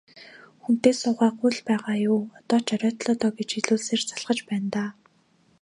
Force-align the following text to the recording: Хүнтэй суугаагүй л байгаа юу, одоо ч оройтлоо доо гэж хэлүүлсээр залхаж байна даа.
Хүнтэй 0.63 0.93
суугаагүй 1.01 1.51
л 1.57 1.61
байгаа 1.69 1.95
юу, 2.11 2.19
одоо 2.39 2.59
ч 2.65 2.67
оройтлоо 2.75 3.15
доо 3.21 3.31
гэж 3.37 3.49
хэлүүлсээр 3.55 4.01
залхаж 4.09 4.39
байна 4.49 4.69
даа. 4.75 4.89